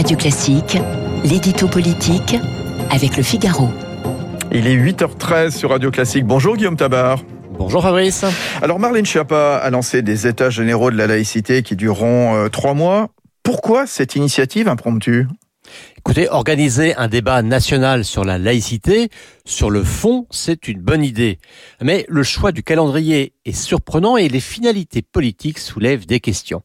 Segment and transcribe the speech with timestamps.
[0.00, 0.78] Radio Classique,
[1.24, 2.34] l'édito politique
[2.88, 3.68] avec le Figaro.
[4.50, 6.24] Il est 8h13 sur Radio Classique.
[6.24, 7.18] Bonjour Guillaume Tabar.
[7.50, 8.24] Bonjour Fabrice.
[8.62, 12.72] Alors Marlène Schiappa a lancé des états généraux de la laïcité qui dureront euh, trois
[12.72, 13.10] mois.
[13.42, 15.26] Pourquoi cette initiative impromptue?
[15.98, 19.10] Écoutez, organiser un débat national sur la laïcité,
[19.44, 21.38] sur le fond, c'est une bonne idée.
[21.82, 26.62] Mais le choix du calendrier est surprenant et les finalités politiques soulèvent des questions.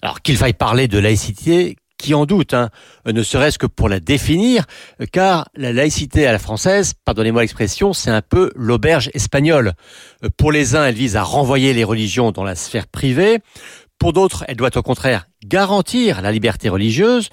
[0.00, 2.70] Alors qu'il faille parler de laïcité, qui en doute, hein,
[3.06, 4.64] ne serait-ce que pour la définir,
[5.12, 9.74] car la laïcité à la française, pardonnez-moi l'expression, c'est un peu l'auberge espagnole.
[10.36, 13.40] Pour les uns, elle vise à renvoyer les religions dans la sphère privée.
[13.98, 17.28] Pour d'autres, elle doit au contraire garantir la liberté religieuse.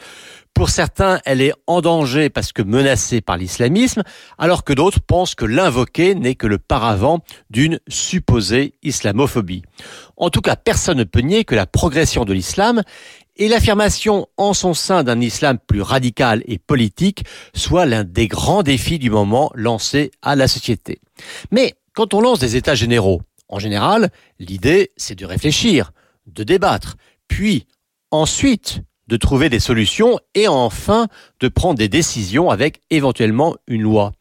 [0.56, 4.04] Pour certains, elle est en danger parce que menacée par l'islamisme,
[4.38, 9.64] alors que d'autres pensent que l'invoquer n'est que le paravent d'une supposée islamophobie.
[10.16, 12.84] En tout cas, personne ne peut nier que la progression de l'islam
[13.38, 18.64] et l'affirmation en son sein d'un islam plus radical et politique soit l'un des grands
[18.64, 21.00] défis du moment lancés à la société.
[21.52, 24.10] Mais quand on lance des états généraux, en général,
[24.40, 25.92] l'idée c'est de réfléchir,
[26.28, 26.96] de débattre,
[27.28, 27.66] puis
[28.12, 31.08] ensuite de trouver des solutions et enfin
[31.40, 34.14] de prendre des décisions avec éventuellement une loi.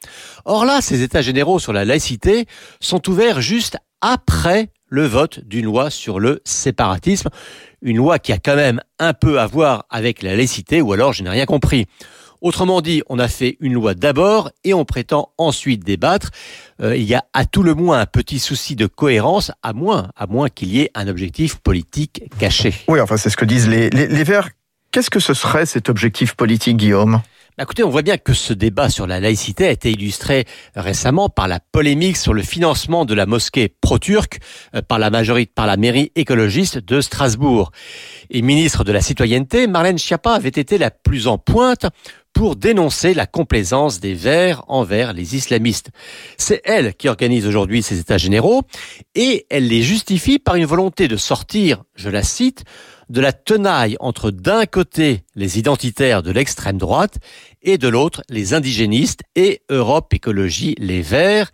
[0.45, 2.47] Or là, ces états généraux sur la laïcité
[2.81, 7.29] sont ouverts juste après le vote d'une loi sur le séparatisme,
[7.83, 11.13] une loi qui a quand même un peu à voir avec la laïcité ou alors
[11.13, 11.87] je n'ai rien compris.
[12.41, 16.31] Autrement dit, on a fait une loi d'abord et on prétend ensuite débattre.
[16.81, 20.11] Euh, il y a à tout le moins un petit souci de cohérence, à moins,
[20.15, 22.75] à moins qu'il y ait un objectif politique caché.
[22.87, 24.51] Oui, enfin c'est ce que disent les, les, les Verts
[24.93, 27.21] Qu'est-ce que ce serait cet objectif politique, Guillaume?
[27.57, 31.47] Écoutez, on voit bien que ce débat sur la laïcité a été illustré récemment par
[31.47, 34.41] la polémique sur le financement de la mosquée pro-turque
[34.75, 37.71] euh, par la majorité, par la mairie écologiste de Strasbourg.
[38.31, 41.87] Et ministre de la citoyenneté, Marlène Schiappa avait été la plus en pointe
[42.35, 45.91] pour dénoncer la complaisance des Verts envers les islamistes.
[46.37, 48.63] C'est elle qui organise aujourd'hui ces états généraux
[49.15, 52.65] et elle les justifie par une volonté de sortir, je la cite,
[53.09, 57.19] de la tenaille entre d'un côté les identitaires de l'extrême droite
[57.63, 61.51] et de l'autre les indigénistes et Europe Écologie Les Verts.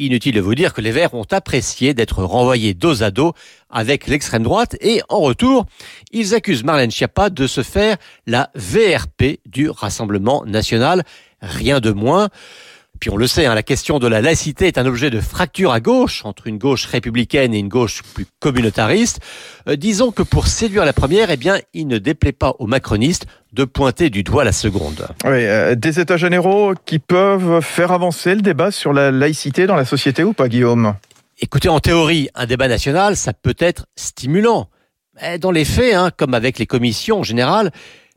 [0.00, 3.34] Inutile de vous dire que les Verts ont apprécié d'être renvoyés dos à dos
[3.68, 5.66] avec l'extrême droite et en retour,
[6.10, 11.04] ils accusent Marlène Schiappa de se faire la VRP du Rassemblement national.
[11.42, 12.30] Rien de moins.
[13.00, 15.72] Puis on le sait, hein, la question de la laïcité est un objet de fracture
[15.72, 19.20] à gauche, entre une gauche républicaine et une gauche plus communautariste.
[19.68, 23.26] Euh, disons que pour séduire la première, eh bien, il ne déplaît pas aux macronistes
[23.54, 25.08] de pointer du doigt la seconde.
[25.24, 29.76] Oui, euh, des États généraux qui peuvent faire avancer le débat sur la laïcité dans
[29.76, 30.94] la société ou pas, Guillaume?
[31.40, 34.68] Écoutez, en théorie, un débat national, ça peut être stimulant.
[35.20, 37.70] Mais dans les faits, hein, comme avec les commissions en général,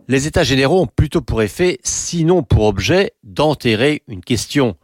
[0.08, 4.75] les États généraux ont plutôt pour effet, sinon pour objet, d'enterrer une question.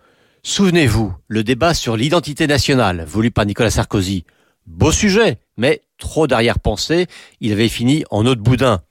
[0.43, 4.23] Souvenez-vous, le débat sur l'identité nationale, voulu par Nicolas Sarkozy.
[4.65, 7.07] Beau sujet, mais trop d'arrière-pensée,
[7.41, 8.81] il avait fini en eau boudin.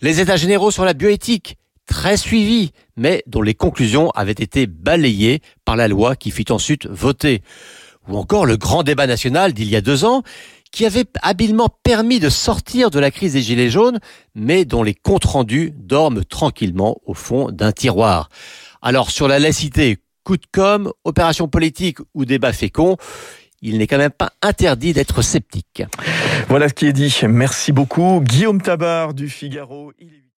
[0.00, 5.40] Les États généraux sur la bioéthique, très suivis, mais dont les conclusions avaient été balayées
[5.64, 7.42] par la loi qui fut ensuite votée.
[8.08, 10.22] Ou encore le grand débat national d'il y a deux ans,
[10.74, 14.00] qui avait habilement permis de sortir de la crise des Gilets jaunes,
[14.34, 18.28] mais dont les comptes rendus dorment tranquillement au fond d'un tiroir.
[18.82, 22.96] Alors sur la laïcité, coup de com, opération politique ou débat fécond,
[23.62, 25.84] il n'est quand même pas interdit d'être sceptique.
[26.48, 27.16] Voilà ce qui est dit.
[27.28, 28.20] Merci beaucoup.
[28.20, 29.92] Guillaume Tabar du Figaro.